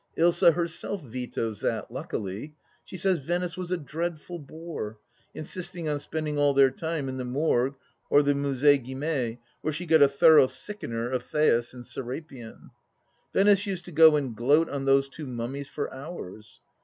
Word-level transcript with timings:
Ilsa 0.17 0.53
herself 0.55 1.03
vetoes 1.03 1.59
that, 1.59 1.91
luckily; 1.91 2.55
she 2.83 2.97
says 2.97 3.19
Venice 3.19 3.55
was 3.55 3.69
a 3.69 3.77
dreadful 3.77 4.39
bore, 4.39 4.97
insisting 5.35 5.87
on 5.87 5.99
spending 5.99 6.39
all 6.39 6.55
their 6.55 6.71
time 6.71 7.07
in 7.07 7.17
the 7.17 7.23
Morgue 7.23 7.75
or 8.09 8.23
the 8.23 8.33
Musee 8.33 8.79
Guimet, 8.79 9.37
where 9.61 9.71
she 9.71 9.85
got 9.85 10.01
a 10.01 10.07
thorough 10.07 10.47
sickener 10.47 11.11
of 11.11 11.29
Thais 11.29 11.75
and 11.75 11.85
Serapion. 11.85 12.71
Venice 13.31 13.67
used 13.67 13.85
to 13.85 13.91
go 13.91 14.15
and 14.15 14.35
gloat 14.35 14.69
on 14.69 14.85
those 14.85 15.07
two 15.07 15.27
mummies 15.27 15.67
for 15.67 15.93
hours 15.93 16.61